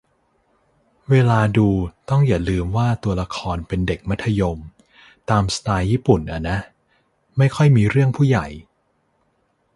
[1.11, 1.67] เวลาดู
[2.09, 4.57] ต้องอย่าลืมว่าตัวละครเป็นเด็กมัธยม
[5.29, 6.57] ตามสไตล์ญี่ปุ่นอะนะ
[7.37, 8.47] ไม่ค่อยมีเรื่องผู้ใหญ่